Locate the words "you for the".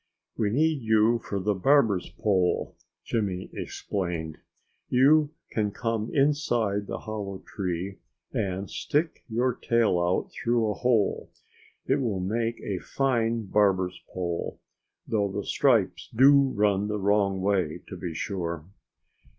0.81-1.53